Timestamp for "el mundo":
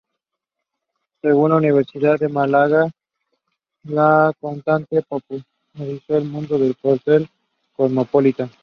6.15-6.55